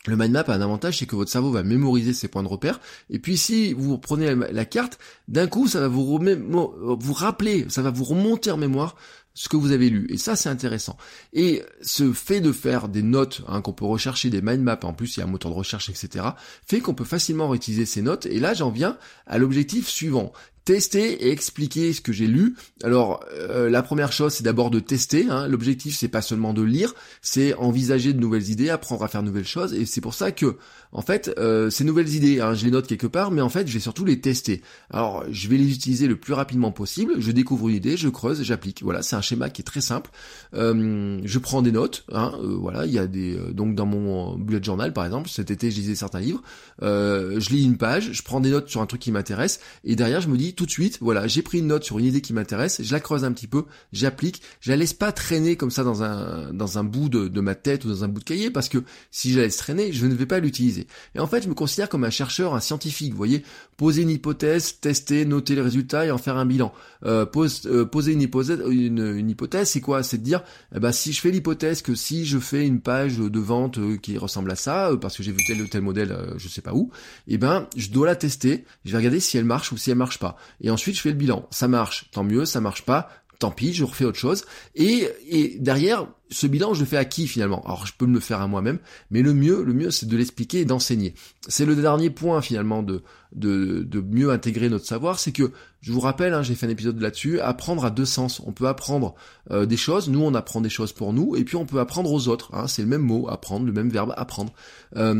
Le 0.07 0.15
mind 0.15 0.31
map 0.31 0.43
a 0.47 0.53
un 0.53 0.61
avantage, 0.61 0.99
c'est 0.99 1.07
que 1.07 1.15
votre 1.15 1.31
cerveau 1.31 1.51
va 1.51 1.63
mémoriser 1.63 2.13
ces 2.13 2.27
points 2.27 2.43
de 2.43 2.47
repère. 2.47 2.79
Et 3.09 3.17
puis 3.17 3.37
si 3.37 3.73
vous 3.73 3.97
prenez 3.97 4.35
la, 4.35 4.65
carte, 4.65 4.99
d'un 5.27 5.47
coup, 5.47 5.67
ça 5.67 5.79
va 5.79 5.87
vous, 5.87 6.19
vous 6.19 7.13
rappeler, 7.13 7.65
ça 7.69 7.81
va 7.81 7.89
vous 7.89 8.03
remonter 8.03 8.51
en 8.51 8.57
mémoire 8.57 8.95
ce 9.35 9.47
que 9.47 9.57
vous 9.57 9.71
avez 9.71 9.91
lu. 9.91 10.07
Et 10.09 10.17
ça, 10.17 10.35
c'est 10.35 10.49
intéressant. 10.49 10.97
Et 11.33 11.61
ce 11.81 12.11
fait 12.11 12.41
de 12.41 12.51
faire 12.51 12.87
des 12.87 13.03
notes, 13.03 13.43
hein, 13.47 13.61
qu'on 13.61 13.73
peut 13.73 13.85
rechercher 13.85 14.31
des 14.31 14.41
mind 14.41 14.61
maps, 14.61 14.79
en 14.81 14.93
plus 14.93 15.15
il 15.15 15.19
y 15.19 15.23
a 15.23 15.25
un 15.25 15.29
moteur 15.29 15.51
de 15.51 15.57
recherche, 15.57 15.89
etc., 15.89 16.25
fait 16.65 16.79
qu'on 16.79 16.95
peut 16.95 17.03
facilement 17.03 17.49
réutiliser 17.49 17.85
ces 17.85 18.01
notes. 18.01 18.25
Et 18.25 18.39
là, 18.39 18.55
j'en 18.55 18.71
viens 18.71 18.97
à 19.27 19.37
l'objectif 19.37 19.87
suivant. 19.87 20.33
tester 20.65 21.27
et 21.27 21.31
expliquer 21.31 21.93
ce 21.93 22.01
que 22.01 22.11
j'ai 22.11 22.25
lu. 22.25 22.55
Alors 22.83 23.23
euh, 23.33 23.69
la 23.69 23.83
première 23.83 24.11
chose 24.11 24.33
c'est 24.33 24.43
d'abord 24.43 24.71
de 24.71 24.79
tester. 24.79 25.27
Hein. 25.29 25.47
L'objectif 25.47 25.95
c'est 25.95 26.07
pas 26.07 26.23
seulement 26.23 26.53
de 26.53 26.63
lire, 26.63 26.93
c'est 27.21 27.53
envisager 27.53 28.13
de 28.13 28.19
nouvelles 28.19 28.49
idées, 28.49 28.69
apprendre 28.69 29.03
à 29.03 29.07
faire 29.07 29.21
de 29.21 29.27
nouvelles 29.27 29.45
choses. 29.45 29.73
Et 29.73 29.85
c'est 29.85 30.01
pour 30.01 30.15
ça 30.15 30.31
que 30.31 30.57
en 30.91 31.03
fait 31.03 31.31
euh, 31.37 31.69
ces 31.69 31.83
nouvelles 31.83 32.13
idées, 32.15 32.41
hein, 32.41 32.55
je 32.55 32.65
les 32.65 32.71
note 32.71 32.87
quelque 32.87 33.07
part, 33.07 33.29
mais 33.29 33.41
en 33.41 33.49
fait 33.49 33.67
je 33.67 33.73
vais 33.73 33.79
surtout 33.79 34.05
les 34.05 34.19
tester. 34.19 34.63
Alors 34.89 35.23
je 35.29 35.47
vais 35.47 35.57
les 35.57 35.71
utiliser 35.71 36.07
le 36.07 36.15
plus 36.15 36.33
rapidement 36.33 36.71
possible. 36.71 37.13
Je 37.19 37.31
découvre 37.31 37.69
une 37.69 37.75
idée, 37.75 37.95
je 37.95 38.09
creuse, 38.09 38.41
j'applique. 38.41 38.81
Voilà, 38.83 39.03
c'est 39.03 39.15
un 39.15 39.21
schéma 39.25 39.49
qui 39.49 39.61
est 39.61 39.65
très 39.65 39.81
simple. 39.81 40.09
Euh, 40.53 41.19
je 41.23 41.39
prends 41.39 41.61
des 41.61 41.71
notes. 41.71 42.05
Hein, 42.11 42.33
voilà, 42.41 42.85
il 42.85 42.93
y 42.93 42.99
a 42.99 43.07
des 43.07 43.37
donc 43.51 43.75
dans 43.75 43.85
mon 43.85 44.37
bullet 44.37 44.63
journal 44.63 44.93
par 44.93 45.05
exemple 45.05 45.29
cet 45.29 45.51
été 45.51 45.71
je 45.71 45.77
lisais 45.77 45.95
certains 45.95 46.19
livres. 46.19 46.41
je 46.81 47.49
lis 47.49 47.65
une 47.65 47.77
page, 47.77 48.11
je 48.13 48.21
prends 48.21 48.39
des 48.39 48.49
notes 48.49 48.69
sur 48.69 48.81
un 48.81 48.85
truc 48.85 49.01
qui 49.01 49.11
m'intéresse 49.11 49.59
et 49.83 49.95
derrière 49.95 50.21
je 50.21 50.29
me 50.29 50.37
dis 50.37 50.53
tout 50.53 50.65
de 50.65 50.71
suite, 50.71 50.99
voilà, 51.01 51.27
j'ai 51.27 51.41
pris 51.41 51.59
une 51.59 51.67
note 51.67 51.83
sur 51.83 51.99
une 51.99 52.05
idée 52.05 52.21
qui 52.21 52.33
m'intéresse, 52.33 52.81
je 52.81 52.91
la 52.91 52.99
creuse 52.99 53.23
un 53.23 53.31
petit 53.31 53.47
peu, 53.47 53.65
j'applique, 53.91 54.41
je 54.61 54.71
la 54.71 54.77
laisse 54.77 54.93
pas 54.93 55.11
traîner 55.11 55.55
comme 55.55 55.71
ça 55.71 55.83
dans 55.83 56.03
un 56.03 56.53
dans 56.53 56.77
un 56.77 56.83
bout 56.83 57.09
de, 57.09 57.27
de, 57.27 57.41
ma 57.41 57.55
tête 57.55 57.85
ou 57.85 57.89
dans 57.89 58.03
un 58.03 58.07
bout 58.07 58.19
de 58.19 58.25
cahier, 58.25 58.49
parce 58.49 58.69
que 58.69 58.79
si 59.11 59.31
je 59.31 59.37
la 59.37 59.45
laisse 59.45 59.57
traîner, 59.57 59.91
je 59.91 60.05
ne 60.05 60.13
vais 60.13 60.25
pas 60.25 60.39
l'utiliser. 60.39 60.87
Et 61.15 61.19
en 61.19 61.27
fait, 61.27 61.43
je 61.43 61.49
me 61.49 61.53
considère 61.53 61.89
comme 61.89 62.03
un 62.03 62.09
chercheur, 62.09 62.55
un 62.55 62.59
scientifique, 62.59 63.11
vous 63.11 63.17
voyez, 63.17 63.43
poser 63.77 64.03
une 64.03 64.09
hypothèse, 64.09 64.79
tester, 64.79 65.25
noter 65.25 65.55
les 65.55 65.61
résultats 65.61 66.05
et 66.05 66.11
en 66.11 66.17
faire 66.17 66.37
un 66.37 66.45
bilan. 66.45 66.73
Euh, 67.05 67.25
pose, 67.25 67.61
euh, 67.65 67.85
poser 67.85 68.13
une 68.13 68.21
hypothèse, 68.21 68.61
une, 68.69 69.14
hypothèse, 69.19 69.69
c'est 69.69 69.81
quoi? 69.81 70.03
C'est 70.03 70.17
de 70.17 70.23
dire, 70.23 70.43
eh 70.75 70.79
ben, 70.79 70.91
si 70.91 71.13
je 71.13 71.21
fais 71.21 71.31
l'hypothèse 71.31 71.81
que 71.81 71.95
si 71.95 72.25
je 72.25 72.39
fais 72.39 72.65
une 72.65 72.81
page 72.81 73.17
de 73.17 73.39
vente 73.39 73.77
euh, 73.77 73.97
qui 73.97 74.17
ressemble 74.17 74.51
à 74.51 74.55
ça, 74.55 74.91
euh, 74.91 74.97
parce 74.97 75.17
que 75.17 75.23
j'ai 75.23 75.31
vu 75.31 75.39
tel 75.47 75.61
ou 75.61 75.67
tel 75.67 75.81
modèle, 75.81 76.17
je 76.37 76.47
sais 76.47 76.61
pas 76.61 76.73
où, 76.73 76.91
eh 77.27 77.37
ben, 77.37 77.67
je 77.75 77.89
dois 77.89 78.07
la 78.07 78.15
tester. 78.15 78.65
Je 78.85 78.91
vais 78.91 78.97
regarder 78.97 79.19
si 79.19 79.37
elle 79.37 79.45
marche 79.45 79.71
ou 79.71 79.77
si 79.77 79.91
elle 79.91 79.97
marche 79.97 80.19
pas. 80.19 80.37
Et 80.61 80.69
ensuite, 80.69 80.95
je 80.95 81.01
fais 81.01 81.09
le 81.09 81.15
bilan. 81.15 81.47
Ça 81.51 81.67
marche, 81.67 82.09
tant 82.11 82.23
mieux. 82.23 82.45
Ça 82.45 82.61
marche 82.61 82.83
pas, 82.83 83.09
tant 83.39 83.51
pis, 83.51 83.73
je 83.73 83.83
refais 83.83 84.05
autre 84.05 84.17
chose. 84.17 84.45
Et, 84.75 85.07
et 85.27 85.57
derrière, 85.59 86.07
ce 86.31 86.47
bilan, 86.47 86.73
je 86.73 86.81
le 86.81 86.85
fais 86.85 86.97
à 86.97 87.05
qui 87.05 87.27
finalement? 87.27 87.63
Alors, 87.65 87.85
je 87.85 87.93
peux 87.97 88.05
me 88.05 88.15
le 88.15 88.19
faire 88.19 88.41
à 88.41 88.47
moi-même, 88.47 88.79
mais 89.11 89.21
le 89.21 89.33
mieux, 89.33 89.63
le 89.63 89.73
mieux, 89.73 89.91
c'est 89.91 90.07
de 90.07 90.17
l'expliquer 90.17 90.61
et 90.61 90.65
d'enseigner. 90.65 91.13
C'est 91.47 91.65
le 91.65 91.75
dernier 91.75 92.09
point 92.09 92.41
finalement 92.41 92.81
de, 92.81 93.03
de, 93.33 93.83
de 93.83 94.01
mieux 94.01 94.31
intégrer 94.31 94.69
notre 94.69 94.85
savoir, 94.85 95.19
c'est 95.19 95.31
que, 95.31 95.51
je 95.81 95.91
vous 95.91 95.99
rappelle, 95.99 96.33
hein, 96.33 96.41
j'ai 96.41 96.55
fait 96.55 96.65
un 96.65 96.69
épisode 96.69 96.99
là-dessus, 96.99 97.39
apprendre 97.39 97.85
à 97.85 97.91
deux 97.91 98.05
sens. 98.05 98.41
On 98.43 98.53
peut 98.53 98.67
apprendre 98.67 99.13
euh, 99.51 99.67
des 99.67 99.77
choses, 99.77 100.09
nous 100.09 100.21
on 100.21 100.33
apprend 100.33 100.61
des 100.61 100.69
choses 100.69 100.93
pour 100.93 101.13
nous, 101.13 101.35
et 101.35 101.43
puis 101.43 101.57
on 101.57 101.67
peut 101.67 101.79
apprendre 101.79 102.11
aux 102.11 102.27
autres. 102.27 102.49
Hein, 102.55 102.67
c'est 102.67 102.81
le 102.81 102.87
même 102.87 103.03
mot, 103.03 103.29
apprendre, 103.29 103.67
le 103.67 103.71
même 103.71 103.89
verbe, 103.89 104.13
apprendre. 104.17 104.51
Euh, 104.95 105.13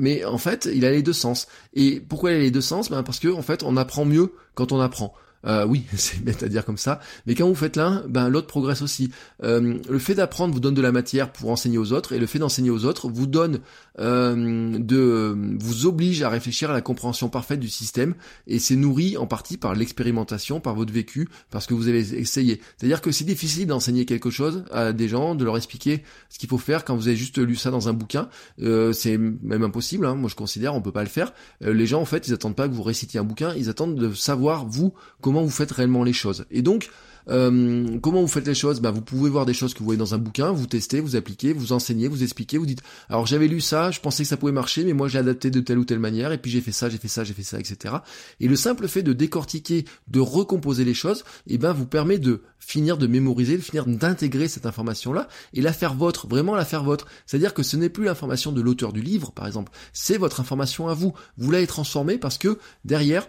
mais 0.00 0.24
en 0.24 0.38
fait, 0.38 0.66
il 0.72 0.86
a 0.86 0.90
les 0.90 1.02
deux 1.02 1.12
sens. 1.12 1.46
Et 1.74 2.00
pourquoi 2.00 2.30
il 2.30 2.36
a 2.36 2.40
les 2.40 2.50
deux 2.50 2.62
sens? 2.62 2.90
Ben 2.90 3.02
Parce 3.02 3.18
que 3.18 3.28
en 3.28 3.42
fait, 3.42 3.62
on 3.62 3.76
apprend 3.76 4.06
mieux 4.06 4.32
quand 4.54 4.72
on 4.72 4.80
apprend. 4.80 5.12
Euh, 5.46 5.66
oui, 5.66 5.84
c'est 5.96 6.22
bête 6.22 6.42
à 6.42 6.48
dire 6.48 6.64
comme 6.64 6.76
ça, 6.76 7.00
mais 7.26 7.34
quand 7.34 7.48
vous 7.48 7.54
faites 7.54 7.76
l'un, 7.76 8.04
ben 8.08 8.28
l'autre 8.28 8.46
progresse 8.46 8.82
aussi. 8.82 9.10
Euh, 9.42 9.78
le 9.88 9.98
fait 9.98 10.14
d'apprendre 10.14 10.54
vous 10.54 10.60
donne 10.60 10.74
de 10.74 10.82
la 10.82 10.92
matière 10.92 11.32
pour 11.32 11.50
enseigner 11.50 11.78
aux 11.78 11.92
autres, 11.92 12.12
et 12.12 12.18
le 12.18 12.26
fait 12.26 12.38
d'enseigner 12.38 12.70
aux 12.70 12.84
autres 12.84 13.08
vous 13.08 13.26
donne 13.26 13.60
euh, 13.98 14.78
de, 14.78 15.36
vous 15.58 15.86
oblige 15.86 16.22
à 16.22 16.28
réfléchir 16.28 16.70
à 16.70 16.72
la 16.72 16.80
compréhension 16.80 17.28
parfaite 17.28 17.60
du 17.60 17.68
système, 17.68 18.14
et 18.46 18.58
c'est 18.58 18.76
nourri 18.76 19.16
en 19.16 19.26
partie 19.26 19.56
par 19.56 19.74
l'expérimentation, 19.74 20.60
par 20.60 20.74
votre 20.74 20.92
vécu, 20.92 21.28
parce 21.50 21.66
que 21.66 21.74
vous 21.74 21.88
avez 21.88 22.00
essayé. 22.18 22.60
C'est-à-dire 22.76 23.00
que 23.00 23.10
c'est 23.10 23.24
difficile 23.24 23.66
d'enseigner 23.66 24.04
quelque 24.04 24.30
chose 24.30 24.64
à 24.70 24.92
des 24.92 25.08
gens, 25.08 25.34
de 25.34 25.44
leur 25.44 25.56
expliquer 25.56 26.02
ce 26.28 26.38
qu'il 26.38 26.48
faut 26.48 26.58
faire 26.58 26.84
quand 26.84 26.96
vous 26.96 27.08
avez 27.08 27.16
juste 27.16 27.38
lu 27.38 27.56
ça 27.56 27.70
dans 27.70 27.88
un 27.88 27.92
bouquin. 27.92 28.28
Euh, 28.60 28.92
c'est 28.92 29.18
même 29.18 29.62
impossible. 29.62 30.06
Hein, 30.06 30.14
moi, 30.14 30.30
je 30.30 30.34
considère, 30.34 30.74
on 30.74 30.80
peut 30.80 30.92
pas 30.92 31.02
le 31.02 31.08
faire. 31.08 31.32
Euh, 31.64 31.72
les 31.72 31.86
gens, 31.86 32.00
en 32.00 32.04
fait, 32.04 32.28
ils 32.28 32.34
attendent 32.34 32.56
pas 32.56 32.68
que 32.68 32.74
vous 32.74 32.82
récitiez 32.82 33.20
un 33.20 33.24
bouquin, 33.24 33.54
ils 33.56 33.68
attendent 33.68 33.96
de 33.96 34.12
savoir 34.14 34.66
vous 34.66 34.94
comment 35.20 35.31
comment 35.32 35.44
vous 35.44 35.50
faites 35.50 35.72
réellement 35.72 36.04
les 36.04 36.12
choses. 36.12 36.44
Et 36.50 36.60
donc, 36.60 36.90
euh, 37.30 37.98
comment 38.02 38.20
vous 38.20 38.28
faites 38.28 38.46
les 38.46 38.54
choses? 38.54 38.80
Bah, 38.80 38.90
Vous 38.90 39.00
pouvez 39.00 39.30
voir 39.30 39.46
des 39.46 39.54
choses 39.54 39.72
que 39.72 39.78
vous 39.78 39.86
voyez 39.86 39.98
dans 39.98 40.14
un 40.14 40.18
bouquin, 40.18 40.52
vous 40.52 40.66
testez, 40.66 41.00
vous 41.00 41.16
appliquez, 41.16 41.54
vous 41.54 41.72
enseignez, 41.72 42.06
vous 42.06 42.22
expliquez, 42.22 42.58
vous 42.58 42.66
dites, 42.66 42.82
alors 43.08 43.26
j'avais 43.26 43.48
lu 43.48 43.62
ça, 43.62 43.90
je 43.90 44.00
pensais 44.00 44.24
que 44.24 44.28
ça 44.28 44.36
pouvait 44.36 44.52
marcher, 44.52 44.84
mais 44.84 44.92
moi 44.92 45.08
j'ai 45.08 45.18
adapté 45.18 45.50
de 45.50 45.60
telle 45.60 45.78
ou 45.78 45.86
telle 45.86 46.00
manière, 46.00 46.32
et 46.32 46.38
puis 46.38 46.50
j'ai 46.50 46.60
fait 46.60 46.72
ça, 46.72 46.90
j'ai 46.90 46.98
fait 46.98 47.08
ça, 47.08 47.24
j'ai 47.24 47.32
fait 47.32 47.42
ça, 47.42 47.58
etc. 47.58 47.94
Et 48.40 48.48
le 48.48 48.56
simple 48.56 48.88
fait 48.88 49.02
de 49.02 49.14
décortiquer, 49.14 49.86
de 50.08 50.20
recomposer 50.20 50.84
les 50.84 50.94
choses, 50.94 51.24
eh 51.46 51.56
ben, 51.56 51.72
vous 51.72 51.86
permet 51.86 52.18
de 52.18 52.42
finir 52.58 52.98
de 52.98 53.06
mémoriser, 53.06 53.56
de 53.56 53.62
finir 53.62 53.86
d'intégrer 53.86 54.48
cette 54.48 54.66
information-là, 54.66 55.28
et 55.54 55.62
la 55.62 55.72
faire 55.72 55.94
vôtre, 55.94 56.26
vraiment 56.26 56.54
la 56.54 56.66
faire 56.66 56.84
vôtre. 56.84 57.06
C'est-à-dire 57.24 57.54
que 57.54 57.62
ce 57.62 57.78
n'est 57.78 57.88
plus 57.88 58.04
l'information 58.04 58.52
de 58.52 58.60
l'auteur 58.60 58.92
du 58.92 59.00
livre, 59.00 59.32
par 59.32 59.46
exemple, 59.46 59.72
c'est 59.92 60.18
votre 60.18 60.40
information 60.40 60.88
à 60.88 60.94
vous. 60.94 61.14
Vous 61.38 61.50
l'avez 61.50 61.66
transformée 61.66 62.18
parce 62.18 62.36
que 62.36 62.58
derrière, 62.84 63.26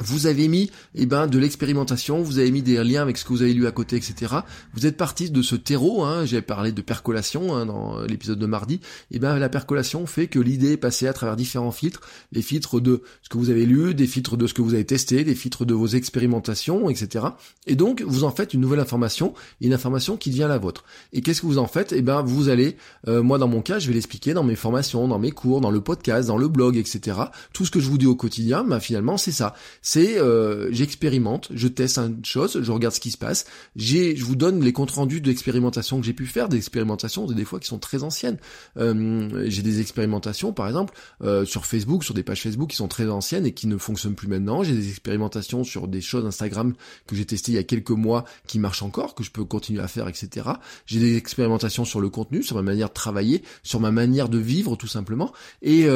vous 0.00 0.26
avez 0.26 0.46
mis 0.48 0.70
eh 0.94 1.06
ben, 1.06 1.26
de 1.26 1.38
l'expérimentation, 1.38 2.22
vous 2.22 2.38
avez 2.38 2.50
mis 2.50 2.62
des 2.62 2.82
liens 2.84 3.00
avec 3.00 3.16
ce 3.16 3.24
que 3.24 3.30
vous 3.30 3.42
avez 3.42 3.54
lu 3.54 3.66
à 3.66 3.72
côté, 3.72 3.96
etc. 3.96 4.34
Vous 4.74 4.86
êtes 4.86 4.96
parti 4.98 5.30
de 5.30 5.42
ce 5.42 5.56
terreau, 5.56 6.04
hein, 6.04 6.26
j'ai 6.26 6.42
parlé 6.42 6.70
de 6.70 6.82
percolation 6.82 7.56
hein, 7.56 7.64
dans 7.64 8.02
l'épisode 8.02 8.38
de 8.38 8.46
mardi, 8.46 8.74
et 8.74 9.16
eh 9.16 9.18
ben 9.18 9.38
la 9.38 9.48
percolation 9.48 10.06
fait 10.06 10.26
que 10.26 10.38
l'idée 10.38 10.72
est 10.72 10.76
passée 10.76 11.06
à 11.08 11.14
travers 11.14 11.34
différents 11.34 11.70
filtres, 11.70 12.02
les 12.32 12.42
filtres 12.42 12.80
de 12.80 13.02
ce 13.22 13.30
que 13.30 13.38
vous 13.38 13.48
avez 13.48 13.64
lu, 13.64 13.94
des 13.94 14.06
filtres 14.06 14.36
de 14.36 14.46
ce 14.46 14.52
que 14.52 14.60
vous 14.60 14.74
avez 14.74 14.84
testé, 14.84 15.24
des 15.24 15.34
filtres 15.34 15.64
de 15.64 15.72
vos 15.72 15.86
expérimentations, 15.86 16.90
etc. 16.90 17.26
Et 17.66 17.74
donc 17.74 18.02
vous 18.02 18.24
en 18.24 18.30
faites 18.30 18.52
une 18.52 18.60
nouvelle 18.60 18.80
information, 18.80 19.32
une 19.62 19.72
information 19.72 20.18
qui 20.18 20.30
devient 20.30 20.46
la 20.48 20.58
vôtre. 20.58 20.84
Et 21.14 21.22
qu'est-ce 21.22 21.40
que 21.40 21.46
vous 21.46 21.58
en 21.58 21.66
faites? 21.66 21.92
Eh 21.92 22.02
ben 22.02 22.20
vous 22.20 22.50
allez, 22.50 22.76
euh, 23.08 23.22
moi 23.22 23.38
dans 23.38 23.48
mon 23.48 23.62
cas, 23.62 23.78
je 23.78 23.88
vais 23.88 23.94
l'expliquer 23.94 24.34
dans 24.34 24.44
mes 24.44 24.56
formations, 24.56 25.08
dans 25.08 25.18
mes 25.18 25.32
cours, 25.32 25.62
dans 25.62 25.70
le 25.70 25.80
podcast, 25.80 26.28
dans 26.28 26.36
le 26.36 26.48
blog, 26.48 26.76
etc. 26.76 27.18
Tout 27.54 27.64
ce 27.64 27.70
que 27.70 27.80
je 27.80 27.88
vous 27.88 27.96
dis 27.96 28.06
au 28.06 28.14
quotidien, 28.14 28.62
ben, 28.62 28.78
finalement 28.78 29.16
c'est 29.16 29.32
ça 29.32 29.54
c'est 29.88 30.18
euh, 30.18 30.66
j'expérimente, 30.72 31.46
je 31.54 31.68
teste 31.68 31.98
une 31.98 32.24
chose, 32.24 32.60
je 32.60 32.72
regarde 32.72 32.92
ce 32.92 32.98
qui 32.98 33.12
se 33.12 33.16
passe, 33.16 33.46
j'ai, 33.76 34.16
je 34.16 34.24
vous 34.24 34.34
donne 34.34 34.60
les 34.60 34.72
comptes 34.72 34.90
rendus 34.90 35.20
d'expérimentation 35.20 36.00
que 36.00 36.06
j'ai 36.06 36.12
pu 36.12 36.26
faire, 36.26 36.48
des 36.48 36.56
expérimentations 36.56 37.24
des 37.26 37.44
fois 37.44 37.60
qui 37.60 37.68
sont 37.68 37.78
très 37.78 38.02
anciennes. 38.02 38.38
Euh, 38.78 39.44
j'ai 39.46 39.62
des 39.62 39.80
expérimentations, 39.80 40.52
par 40.52 40.66
exemple, 40.66 40.92
euh, 41.22 41.44
sur 41.44 41.66
Facebook, 41.66 42.02
sur 42.02 42.14
des 42.14 42.24
pages 42.24 42.42
Facebook 42.42 42.70
qui 42.70 42.76
sont 42.76 42.88
très 42.88 43.08
anciennes 43.08 43.46
et 43.46 43.52
qui 43.52 43.68
ne 43.68 43.76
fonctionnent 43.76 44.16
plus 44.16 44.26
maintenant. 44.26 44.64
J'ai 44.64 44.74
des 44.74 44.88
expérimentations 44.88 45.62
sur 45.62 45.86
des 45.86 46.00
choses 46.00 46.26
Instagram 46.26 46.74
que 47.06 47.14
j'ai 47.14 47.24
testées 47.24 47.52
il 47.52 47.54
y 47.54 47.58
a 47.58 47.62
quelques 47.62 47.90
mois 47.90 48.24
qui 48.48 48.58
marchent 48.58 48.82
encore, 48.82 49.14
que 49.14 49.22
je 49.22 49.30
peux 49.30 49.44
continuer 49.44 49.82
à 49.82 49.86
faire, 49.86 50.08
etc. 50.08 50.48
J'ai 50.86 50.98
des 50.98 51.16
expérimentations 51.16 51.84
sur 51.84 52.00
le 52.00 52.08
contenu, 52.08 52.42
sur 52.42 52.56
ma 52.56 52.62
manière 52.62 52.88
de 52.88 52.94
travailler, 52.94 53.44
sur 53.62 53.78
ma 53.78 53.92
manière 53.92 54.28
de 54.28 54.38
vivre, 54.38 54.74
tout 54.74 54.88
simplement. 54.88 55.32
Et 55.62 55.86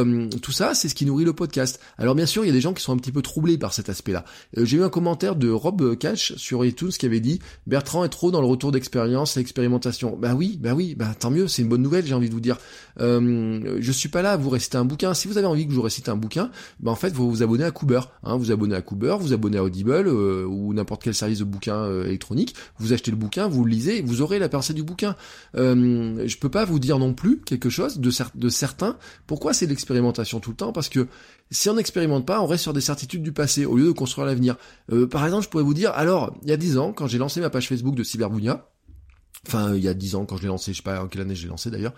tout 0.42 0.52
ça, 0.52 0.76
c'est 0.76 0.88
ce 0.88 0.94
qui 0.94 1.06
nourrit 1.06 1.24
le 1.24 1.32
podcast. 1.32 1.80
Alors 1.98 2.14
bien 2.14 2.26
sûr, 2.26 2.44
il 2.44 2.46
y 2.46 2.50
a 2.50 2.54
des 2.54 2.60
gens 2.60 2.72
qui 2.72 2.84
sont 2.84 2.92
un 2.92 2.96
petit 2.96 3.10
peu 3.10 3.22
troublés 3.22 3.58
par 3.58 3.74
cet 3.80 3.88
aspect-là. 3.88 4.24
Euh, 4.58 4.64
j'ai 4.64 4.78
eu 4.78 4.82
un 4.82 4.88
commentaire 4.88 5.36
de 5.36 5.50
Rob 5.50 5.96
Cash 5.96 6.34
sur 6.36 6.64
iTunes 6.64 6.90
qui 6.90 7.06
avait 7.06 7.20
dit 7.20 7.40
Bertrand 7.66 8.04
est 8.04 8.08
trop 8.08 8.30
dans 8.30 8.40
le 8.40 8.46
retour 8.46 8.72
d'expérience 8.72 9.36
et 9.36 9.40
expérimentation. 9.40 10.16
Bah 10.20 10.34
oui, 10.34 10.58
bah 10.60 10.74
oui, 10.74 10.94
bah 10.94 11.14
tant 11.18 11.30
mieux, 11.30 11.48
c'est 11.48 11.62
une 11.62 11.68
bonne 11.68 11.82
nouvelle, 11.82 12.06
j'ai 12.06 12.14
envie 12.14 12.28
de 12.28 12.34
vous 12.34 12.40
dire. 12.40 12.58
Euh, 13.00 13.78
je 13.80 13.92
suis 13.92 14.08
pas 14.08 14.22
là 14.22 14.32
à 14.32 14.36
vous 14.36 14.50
réciter 14.50 14.76
un 14.76 14.84
bouquin. 14.84 15.14
Si 15.14 15.28
vous 15.28 15.38
avez 15.38 15.46
envie 15.46 15.64
que 15.66 15.72
je 15.72 15.76
vous 15.76 15.82
récite 15.82 16.08
un 16.08 16.16
bouquin, 16.16 16.50
bah 16.80 16.90
en 16.90 16.96
fait 16.96 17.10
vous 17.10 17.30
vous 17.30 17.42
abonnez 17.42 17.64
à 17.64 17.70
Cooper. 17.70 18.00
Hein, 18.22 18.36
vous 18.36 18.50
abonnez 18.52 18.74
à 18.74 18.82
Cooper, 18.82 19.16
vous 19.20 19.32
abonnez 19.32 19.58
à 19.58 19.64
Audible 19.64 20.06
euh, 20.06 20.44
ou 20.44 20.74
n'importe 20.74 21.02
quel 21.02 21.14
service 21.14 21.38
de 21.38 21.44
bouquin 21.44 21.76
euh, 21.76 22.06
électronique. 22.06 22.54
Vous 22.78 22.92
achetez 22.92 23.10
le 23.10 23.16
bouquin, 23.16 23.48
vous 23.48 23.64
le 23.64 23.70
lisez, 23.70 24.02
vous 24.02 24.22
aurez 24.22 24.38
la 24.38 24.48
percée 24.48 24.74
du 24.74 24.82
bouquin. 24.82 25.16
Je 25.54 26.36
peux 26.36 26.48
pas 26.48 26.64
vous 26.64 26.78
dire 26.78 26.98
non 26.98 27.14
plus 27.14 27.40
quelque 27.40 27.70
chose 27.70 27.98
de, 27.98 28.10
de 28.34 28.48
certain. 28.48 28.96
Pourquoi 29.26 29.52
c'est 29.52 29.66
l'expérimentation 29.66 30.40
tout 30.40 30.50
le 30.50 30.56
temps 30.56 30.72
Parce 30.72 30.88
que 30.88 31.06
si 31.50 31.68
on 31.68 31.74
n'expérimente 31.74 32.26
pas, 32.26 32.40
on 32.40 32.46
reste 32.46 32.62
sur 32.62 32.72
des 32.72 32.80
certitudes 32.80 33.22
du 33.22 33.32
passé 33.32 33.66
au 33.70 33.76
lieu 33.76 33.86
de 33.86 33.92
construire 33.92 34.26
l'avenir. 34.26 34.56
Euh, 34.92 35.06
par 35.06 35.24
exemple, 35.24 35.44
je 35.44 35.48
pourrais 35.48 35.64
vous 35.64 35.74
dire, 35.74 35.92
alors, 35.94 36.34
il 36.42 36.48
y 36.48 36.52
a 36.52 36.56
10 36.56 36.78
ans, 36.78 36.92
quand 36.92 37.06
j'ai 37.06 37.18
lancé 37.18 37.40
ma 37.40 37.50
page 37.50 37.68
Facebook 37.68 37.94
de 37.94 38.02
Cyberbounia, 38.02 38.69
Enfin, 39.46 39.74
il 39.74 39.82
y 39.82 39.88
a 39.88 39.94
10 39.94 40.16
ans, 40.16 40.26
quand 40.26 40.36
je 40.36 40.42
l'ai 40.42 40.48
lancé, 40.48 40.72
je 40.72 40.78
sais 40.78 40.82
pas 40.82 41.02
en 41.02 41.08
quelle 41.08 41.22
année 41.22 41.34
je 41.34 41.44
l'ai 41.44 41.48
lancé 41.48 41.70
d'ailleurs, 41.70 41.94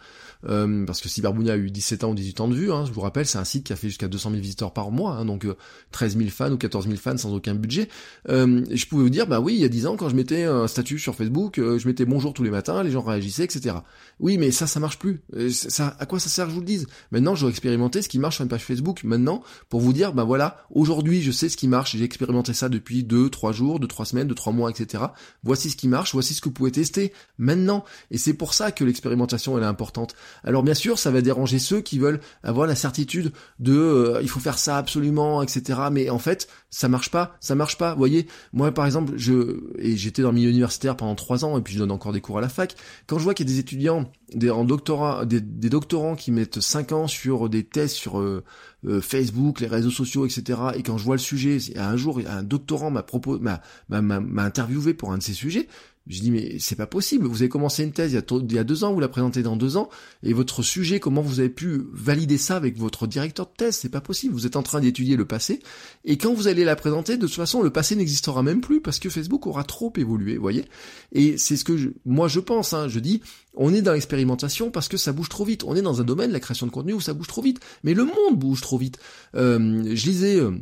euh, 0.49 0.87
parce 0.87 1.01
que 1.01 1.09
Cyberbounia 1.09 1.55
a 1.55 1.57
eu 1.57 1.73
17 1.73 2.05
ans 2.05 2.11
ou 2.11 2.15
18 2.15 2.41
ans 2.41 2.47
de 2.47 2.55
vue, 2.55 2.71
hein, 2.71 2.85
je 2.87 2.93
vous 2.93 3.01
rappelle, 3.01 3.27
c'est 3.27 3.39
un 3.39 3.45
site 3.45 3.65
qui 3.65 3.73
a 3.73 3.77
fait 3.77 3.89
jusqu'à 3.89 4.07
200 4.07 4.31
000 4.31 4.41
visiteurs 4.41 4.73
par 4.73 4.93
mois, 4.93 5.15
hein, 5.15 5.25
donc 5.25 5.45
13 5.91 6.15
euh, 6.15 6.19
000 6.21 6.31
fans 6.31 6.53
ou 6.53 6.57
14 6.57 6.87
000 6.87 6.97
fans 6.99 7.17
sans 7.17 7.35
aucun 7.35 7.57
budget. 7.57 7.89
Euh, 8.29 8.65
je 8.71 8.87
pouvais 8.87 9.03
vous 9.03 9.11
dire, 9.11 9.27
bah 9.27 9.41
oui, 9.41 9.55
il 9.55 9.61
y 9.61 9.65
a 9.65 9.69
10 9.69 9.87
ans, 9.87 9.97
quand 9.97 10.09
je 10.09 10.15
mettais 10.15 10.45
un 10.45 10.69
statut 10.69 11.01
sur 11.01 11.17
Facebook, 11.17 11.59
euh, 11.59 11.81
je 11.81 11.89
mettais 11.89 12.05
bonjour 12.05 12.33
tous 12.33 12.45
les 12.45 12.51
matins, 12.51 12.81
les 12.85 12.93
gens 12.93 13.03
réagissaient, 13.03 13.45
etc. 13.45 13.75
Oui, 14.21 14.39
mais 14.39 14.53
ça, 14.53 14.69
ça 14.69 14.79
marche 14.79 15.01
plus. 15.01 15.21
Ça, 15.51 15.97
à 15.99 16.07
quoi 16.07 16.21
ça 16.21 16.29
sert, 16.29 16.49
je 16.49 16.55
vous 16.55 16.61
le 16.61 16.67
dise? 16.67 16.87
Maintenant, 17.11 17.35
je 17.35 17.41
dois 17.41 17.51
expérimenter 17.51 18.03
ce 18.03 18.09
qui 18.09 18.21
marche 18.21 18.37
sur 18.37 18.45
une 18.45 18.49
page 18.49 18.65
Facebook, 18.65 19.03
maintenant, 19.03 19.43
pour 19.69 19.81
vous 19.81 19.93
dire, 19.93 20.12
bah 20.12 20.23
voilà, 20.23 20.59
aujourd'hui, 20.71 21.23
je 21.23 21.33
sais 21.33 21.49
ce 21.49 21.57
qui 21.57 21.67
marche, 21.67 21.97
j'ai 21.97 22.05
expérimenté 22.05 22.55
ça 22.55 22.69
depuis 22.69 23.03
2, 23.03 23.31
3 23.31 23.51
jours, 23.51 23.81
2, 23.81 23.89
3 23.89 24.07
semaines, 24.07 24.29
2, 24.29 24.35
3 24.37 24.53
mois, 24.53 24.71
etc. 24.71 25.03
Voici 25.43 25.71
ce 25.71 25.77
qui 25.77 25.89
marche, 25.89 26.12
voici 26.12 26.35
ce 26.35 26.41
que 26.41 26.49
vous 26.49 26.55
pouvez 26.55 26.71
tester 26.71 27.12
maintenant. 27.38 27.85
Et 28.11 28.19
c'est 28.19 28.35
pour 28.35 28.55
ça 28.55 28.73
que 28.73 28.85
l'expérimentation 28.85 29.57
elle 29.57 29.64
est 29.64 29.67
importante. 29.67 30.14
Alors 30.45 30.62
bien 30.62 30.75
sûr, 30.75 30.99
ça 30.99 31.11
va 31.11 31.21
déranger 31.21 31.59
ceux 31.59 31.81
qui 31.81 31.99
veulent 31.99 32.21
avoir 32.43 32.67
la 32.67 32.75
certitude 32.75 33.33
de 33.59 33.76
euh, 33.76 34.19
il 34.23 34.29
faut 34.29 34.41
faire 34.41 34.59
ça 34.59 34.76
absolument, 34.76 35.43
etc. 35.43 35.81
Mais 35.91 36.11
en 36.11 36.19
fait, 36.19 36.49
ça 36.71 36.88
marche 36.88 37.11
pas, 37.11 37.37
ça 37.41 37.55
marche 37.55 37.79
pas. 37.79 37.93
Vous 37.93 37.99
voyez, 37.99 38.26
moi 38.52 38.73
par 38.73 38.87
exemple, 38.87 39.12
je 39.17 39.61
et 39.79 39.97
j'étais 39.97 40.23
dans 40.23 40.31
le 40.31 40.37
milieu 40.37 40.50
universitaire 40.50 40.97
pendant 40.97 41.14
trois 41.14 41.45
ans 41.45 41.59
et 41.59 41.62
puis 41.62 41.75
je 41.75 41.79
donne 41.79 41.91
encore 41.91 42.12
des 42.12 42.21
cours 42.21 42.38
à 42.38 42.41
la 42.41 42.49
fac. 42.49 42.75
Quand 43.07 43.19
je 43.19 43.25
vois 43.25 43.35
qu'il 43.35 43.49
y 43.49 43.50
a 43.50 43.52
des 43.55 43.61
étudiants, 43.61 44.11
des 44.35 44.50
en 44.50 44.64
doctorat, 44.64 45.26
des, 45.26 45.41
doctorants 45.41 46.17
qui 46.17 46.31
mettent 46.31 46.61
cinq 46.61 46.93
ans 46.93 47.07
sur 47.07 47.49
des 47.49 47.64
tests 47.64 47.97
sur 47.97 48.21
euh, 48.21 48.45
euh, 48.87 49.00
Facebook, 49.00 49.61
les 49.61 49.67
réseaux 49.67 49.91
sociaux, 49.91 50.26
etc. 50.26 50.59
Et 50.76 50.83
quand 50.83 50.99
je 50.99 51.05
vois 51.05 51.17
le 51.17 51.21
sujet, 51.21 51.59
un 51.76 51.97
jour, 51.97 52.21
un 52.26 52.43
doctorant 52.43 52.91
m'a 52.91 53.02
proposé, 53.02 53.43
m'a 53.43 54.43
interviewé 54.43 54.95
pour 54.95 55.12
un 55.12 55.19
de 55.19 55.23
ces 55.23 55.35
sujets. 55.35 55.69
Je 56.07 56.21
dis 56.21 56.31
mais 56.31 56.57
c'est 56.59 56.77
pas 56.77 56.87
possible. 56.87 57.27
Vous 57.27 57.43
avez 57.43 57.49
commencé 57.49 57.85
une 57.85 57.93
thèse 57.93 58.13
il 58.13 58.53
y, 58.53 58.59
a 58.59 58.65
deux 58.65 58.85
ans, 58.85 58.93
vous 58.93 59.01
la 59.01 59.09
présentez 59.09 59.43
dans 59.43 59.57
deux 59.57 59.77
ans, 59.77 59.89
et 60.23 60.33
votre 60.33 60.63
sujet, 60.63 61.01
comment 61.01 61.23
vous 61.23 61.41
avez 61.41 61.49
pu 61.49 61.83
valider 61.93 62.39
ça 62.39 62.57
avec 62.57 62.77
votre 62.77 63.07
directeur 63.07 63.47
de 63.47 63.53
thèse? 63.57 63.77
C'est 63.77 63.89
pas 63.89 64.01
possible. 64.01 64.35
Vous 64.35 64.47
êtes 64.47 64.57
en 64.57 64.63
train 64.63 64.81
d'étudier 64.81 65.17
le 65.17 65.25
passé, 65.25 65.61
et 66.05 66.19
quand 66.19 66.35
vous 66.35 66.49
allez 66.49 66.65
la 66.65 66.77
présenter, 66.77 67.17
de 67.17 67.27
toute 67.27 67.37
façon, 67.37 67.63
le 67.63 67.71
passé 67.71 67.95
n'existera 67.95 68.43
même 68.43 68.61
plus 68.61 68.81
parce 68.81 68.99
que 68.99 69.09
Facebook 69.09 69.47
aura 69.47 69.65
trop 69.65 69.93
évolué, 69.97 70.37
vous 70.37 70.43
voyez. 70.43 70.65
Et 71.13 71.39
c'est 71.39 71.57
ce 71.57 71.65
que 71.65 71.95
moi 72.05 72.29
je 72.29 72.41
pense. 72.41 72.73
Hein, 72.73 72.89
je 72.89 72.99
dis, 72.99 73.23
on 73.55 73.73
est 73.73 73.83
dans 73.83 73.93
l'expérimentation 73.93 74.71
parce 74.71 74.89
que 74.89 74.97
ça 74.97 75.13
bouge 75.13 75.29
trop 75.29 75.45
vite. 75.45 75.65
On 75.65 75.77
est 75.77 75.83
dans 75.83 76.01
un 76.01 76.05
domaine, 76.05 76.33
la 76.33 76.41
création 76.41 76.67
de 76.67 76.73
contenu, 76.73 76.95
où 76.95 77.01
ça 77.01 77.15
bouge 77.15 77.29
trop 77.29 77.43
vite. 77.43 77.61
Mais 77.85 77.95
le 77.95 78.05
monde 78.05 78.39
bouge 78.39 78.61
trop 78.61 78.79
vite. 78.79 78.99
Euh, 79.35 79.83
je 79.95 80.07
lisais. 80.07 80.37
Euh, 80.37 80.53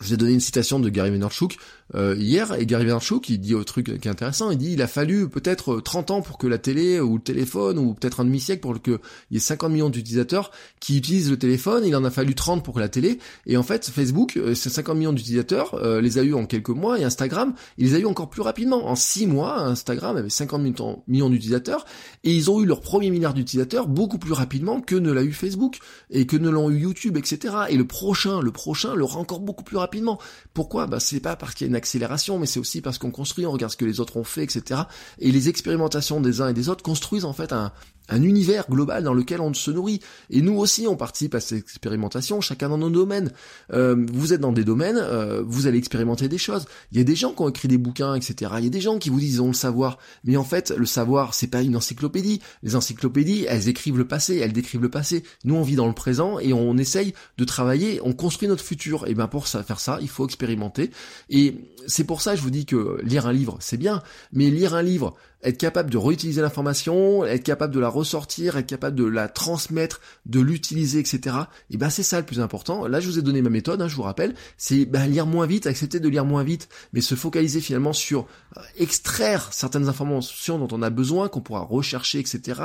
je 0.00 0.06
vous 0.06 0.14
ai 0.14 0.16
donné 0.16 0.32
une 0.32 0.40
citation 0.40 0.78
de 0.78 0.88
Gary 0.90 1.10
Vaynerchuk 1.10 1.56
euh, 1.94 2.14
hier, 2.18 2.56
Gary 2.64 2.84
Vaynerchuk, 2.84 3.28
il 3.30 3.38
dit 3.38 3.54
un 3.54 3.62
truc 3.62 3.98
qui 4.00 4.08
est 4.08 4.10
intéressant, 4.10 4.50
il 4.50 4.58
dit 4.58 4.72
il 4.72 4.82
a 4.82 4.86
fallu 4.86 5.28
peut-être 5.28 5.80
30 5.80 6.10
ans 6.10 6.22
pour 6.22 6.36
que 6.38 6.46
la 6.46 6.58
télé, 6.58 7.00
ou 7.00 7.16
le 7.16 7.22
téléphone, 7.22 7.78
ou 7.78 7.94
peut-être 7.94 8.20
un 8.20 8.24
demi-siècle 8.24 8.60
pour 8.60 8.80
qu'il 8.80 8.98
y 9.30 9.36
ait 9.36 9.40
50 9.40 9.72
millions 9.72 9.88
d'utilisateurs 9.88 10.50
qui 10.80 10.98
utilisent 10.98 11.30
le 11.30 11.38
téléphone, 11.38 11.84
il 11.86 11.96
en 11.96 12.04
a 12.04 12.10
fallu 12.10 12.34
30 12.34 12.62
pour 12.62 12.74
que 12.74 12.80
la 12.80 12.88
télé, 12.88 13.18
et 13.46 13.56
en 13.56 13.62
fait, 13.62 13.86
Facebook, 13.88 14.36
euh, 14.36 14.54
ces 14.54 14.70
50 14.70 14.96
millions 14.96 15.12
d'utilisateurs, 15.12 15.74
euh, 15.74 16.00
les 16.00 16.18
a 16.18 16.22
eu 16.22 16.34
en 16.34 16.46
quelques 16.46 16.68
mois, 16.68 16.98
et 16.98 17.04
Instagram, 17.04 17.54
il 17.78 17.86
les 17.86 17.94
a 17.94 17.98
eu 17.98 18.06
encore 18.06 18.28
plus 18.28 18.42
rapidement. 18.42 18.88
En 18.88 18.94
6 18.94 19.26
mois, 19.26 19.60
Instagram 19.60 20.16
avait 20.16 20.30
50 20.30 20.62
millions 21.08 21.30
d'utilisateurs, 21.30 21.86
et 22.24 22.34
ils 22.34 22.50
ont 22.50 22.60
eu 22.60 22.66
leur 22.66 22.80
premier 22.80 23.10
milliard 23.10 23.32
d'utilisateurs 23.32 23.88
beaucoup 23.88 24.18
plus 24.18 24.32
rapidement 24.32 24.80
que 24.80 24.94
ne 24.94 25.10
l'a 25.10 25.22
eu 25.22 25.32
Facebook, 25.32 25.78
et 26.10 26.26
que 26.26 26.36
ne 26.36 26.50
l'ont 26.50 26.70
eu 26.70 26.78
YouTube, 26.78 27.16
etc. 27.16 27.54
Et 27.70 27.76
le 27.76 27.86
prochain, 27.86 28.40
le 28.42 28.50
prochain 28.50 28.94
l'aura 28.94 29.18
encore 29.18 29.40
beaucoup 29.40 29.64
plus 29.64 29.76
rapidement. 29.76 30.18
Pourquoi? 30.52 30.86
Bah 30.86 31.00
c'est 31.00 31.20
pas 31.20 31.36
parce 31.36 31.54
qu'il 31.54 31.66
y 31.66 31.70
a 31.70 31.77
accélération, 31.78 32.38
mais 32.38 32.46
c'est 32.46 32.60
aussi 32.60 32.82
parce 32.82 32.98
qu'on 32.98 33.10
construit, 33.10 33.46
on 33.46 33.52
regarde 33.52 33.72
ce 33.72 33.76
que 33.78 33.86
les 33.86 34.00
autres 34.00 34.18
ont 34.18 34.24
fait, 34.24 34.42
etc. 34.42 34.82
Et 35.18 35.32
les 35.32 35.48
expérimentations 35.48 36.20
des 36.20 36.42
uns 36.42 36.48
et 36.48 36.52
des 36.52 36.68
autres 36.68 36.82
construisent 36.82 37.24
en 37.24 37.32
fait 37.32 37.52
un, 37.52 37.72
un 38.08 38.22
univers 38.22 38.66
global 38.68 39.02
dans 39.02 39.14
lequel 39.14 39.40
on 39.40 39.52
se 39.54 39.70
nourrit. 39.70 40.00
Et 40.30 40.42
nous 40.42 40.56
aussi, 40.56 40.86
on 40.86 40.96
participe 40.96 41.34
à 41.34 41.40
cette 41.40 41.58
expérimentation, 41.58 42.40
chacun 42.40 42.68
dans 42.68 42.78
nos 42.78 42.90
domaines. 42.90 43.32
Euh, 43.72 44.06
vous 44.12 44.32
êtes 44.32 44.40
dans 44.40 44.52
des 44.52 44.64
domaines, 44.64 44.98
euh, 44.98 45.42
vous 45.46 45.66
allez 45.66 45.78
expérimenter 45.78 46.28
des 46.28 46.38
choses. 46.38 46.66
Il 46.92 46.98
y 46.98 47.00
a 47.00 47.04
des 47.04 47.16
gens 47.16 47.32
qui 47.32 47.42
ont 47.42 47.48
écrit 47.48 47.68
des 47.68 47.78
bouquins, 47.78 48.14
etc. 48.14 48.52
Il 48.58 48.64
y 48.64 48.66
a 48.66 48.70
des 48.70 48.80
gens 48.80 48.98
qui 48.98 49.10
vous 49.10 49.20
disent 49.20 49.40
ont 49.40 49.48
le 49.48 49.52
savoir. 49.52 49.98
Mais 50.24 50.36
en 50.36 50.44
fait, 50.44 50.70
le 50.76 50.86
savoir, 50.86 51.34
c'est 51.34 51.46
pas 51.46 51.62
une 51.62 51.76
encyclopédie. 51.76 52.40
Les 52.62 52.76
encyclopédies, 52.76 53.46
elles 53.48 53.68
écrivent 53.68 53.98
le 53.98 54.06
passé, 54.06 54.36
elles 54.36 54.52
décrivent 54.52 54.82
le 54.82 54.90
passé. 54.90 55.22
Nous, 55.44 55.54
on 55.54 55.62
vit 55.62 55.76
dans 55.76 55.86
le 55.86 55.94
présent 55.94 56.38
et 56.38 56.52
on 56.52 56.76
essaye 56.76 57.14
de 57.36 57.44
travailler, 57.44 58.00
on 58.02 58.12
construit 58.12 58.48
notre 58.48 58.64
futur. 58.64 59.06
Et 59.06 59.14
ben 59.14 59.28
pour 59.28 59.46
ça, 59.46 59.62
faire 59.62 59.80
ça, 59.80 59.98
il 60.00 60.08
faut 60.08 60.24
expérimenter. 60.24 60.90
Et 61.30 61.72
c'est 61.86 62.04
pour 62.04 62.22
ça, 62.22 62.36
je 62.36 62.42
vous 62.42 62.50
dis 62.50 62.66
que 62.66 63.00
lire 63.02 63.26
un 63.26 63.32
livre, 63.32 63.58
c'est 63.60 63.76
bien. 63.76 64.02
Mais 64.32 64.50
lire 64.50 64.74
un 64.74 64.82
livre 64.82 65.14
être 65.42 65.58
capable 65.58 65.90
de 65.90 65.98
réutiliser 65.98 66.40
l'information, 66.40 67.24
être 67.24 67.42
capable 67.42 67.74
de 67.74 67.80
la 67.80 67.88
ressortir, 67.88 68.56
être 68.56 68.66
capable 68.66 68.96
de 68.96 69.04
la 69.04 69.28
transmettre, 69.28 70.00
de 70.26 70.40
l'utiliser, 70.40 70.98
etc. 70.98 71.36
Et 71.70 71.76
ben 71.76 71.90
c'est 71.90 72.02
ça 72.02 72.18
le 72.18 72.26
plus 72.26 72.40
important. 72.40 72.86
Là, 72.86 73.00
je 73.00 73.08
vous 73.08 73.18
ai 73.18 73.22
donné 73.22 73.42
ma 73.42 73.50
méthode, 73.50 73.80
hein, 73.80 73.88
je 73.88 73.94
vous 73.94 74.02
rappelle, 74.02 74.34
c'est 74.56 74.84
ben, 74.84 75.06
lire 75.06 75.26
moins 75.26 75.46
vite, 75.46 75.66
accepter 75.66 76.00
de 76.00 76.08
lire 76.08 76.24
moins 76.24 76.42
vite, 76.42 76.68
mais 76.92 77.00
se 77.00 77.14
focaliser 77.14 77.60
finalement 77.60 77.92
sur 77.92 78.26
euh, 78.56 78.60
extraire 78.78 79.48
certaines 79.52 79.88
informations 79.88 80.58
dont 80.58 80.68
on 80.72 80.82
a 80.82 80.90
besoin, 80.90 81.28
qu'on 81.28 81.40
pourra 81.40 81.60
rechercher, 81.60 82.18
etc. 82.18 82.62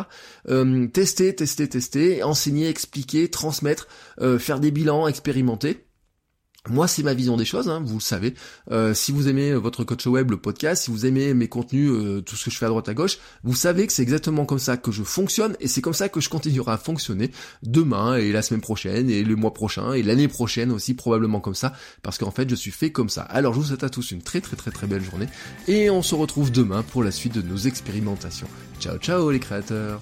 Euh, 0.50 0.88
tester, 0.88 1.36
tester, 1.36 1.70
tester, 1.70 2.24
enseigner, 2.24 2.70
expliquer, 2.70 3.30
transmettre, 3.30 3.88
euh, 4.22 4.40
faire 4.40 4.60
des 4.60 4.72
bilans, 4.72 5.08
expérimenter. 5.08 5.86
Moi, 6.70 6.88
c'est 6.88 7.04
ma 7.04 7.14
vision 7.14 7.36
des 7.36 7.44
choses, 7.44 7.68
hein, 7.68 7.82
vous 7.84 7.96
le 7.96 8.02
savez. 8.02 8.36
Euh, 8.72 8.94
si 8.94 9.12
vous 9.12 9.28
aimez 9.28 9.54
votre 9.54 9.84
coach 9.84 10.06
web, 10.06 10.32
le 10.32 10.38
podcast, 10.38 10.84
si 10.84 10.92
vous 10.92 11.06
aimez 11.06 11.34
mes 11.34 11.50
contenus, 11.50 11.92
euh, 11.92 12.22
tout 12.22 12.38
ce 12.38 12.46
que 12.46 12.52
je 12.52 12.58
fais 12.58 12.66
à 12.66 12.70
droite 12.70 12.88
à 12.88 12.94
gauche, 12.94 13.18
vous 13.44 13.54
savez 13.54 13.86
que 13.86 13.92
c'est 13.92 14.02
exactement 14.02 14.46
comme 14.46 14.60
ça 14.60 14.78
que 14.78 14.90
je 14.90 15.04
fonctionne 15.04 15.58
et 15.60 15.68
c'est 15.68 15.82
comme 15.82 15.94
ça 15.94 16.08
que 16.08 16.22
je 16.22 16.30
continuerai 16.30 16.72
à 16.72 16.78
fonctionner 16.78 17.32
demain 17.64 18.16
et 18.16 18.32
la 18.32 18.42
semaine 18.42 18.62
prochaine 18.62 19.10
et 19.10 19.24
le 19.24 19.36
mois 19.36 19.54
prochain 19.54 19.92
et 19.92 20.04
l'année 20.04 20.30
prochaine 20.30 20.72
aussi 20.72 20.94
probablement 20.94 21.42
comme 21.42 21.54
ça 21.54 21.74
parce 22.02 22.18
qu'en 22.18 22.32
fait 22.32 22.50
je 22.50 22.56
suis 22.56 22.72
fait 22.72 22.94
comme 22.94 23.10
ça. 23.10 23.24
Alors 23.24 23.54
je 23.54 23.60
vous 23.60 23.66
souhaite 23.66 23.84
à 23.84 23.90
tous 23.90 24.12
une 24.12 24.22
très 24.22 24.40
très 24.40 24.56
très 24.56 24.72
très 24.72 24.88
belle 24.88 25.04
journée 25.04 25.28
et 25.68 25.90
on 25.90 26.02
se 26.02 26.16
retrouve 26.16 26.50
demain 26.50 26.82
pour 26.82 27.04
la 27.04 27.12
suite 27.12 27.34
de 27.34 27.42
nos 27.42 27.58
expérimentations. 27.58 28.48
Ciao 28.80 28.98
ciao 29.00 29.32
les 29.32 29.40
créateurs 29.40 30.02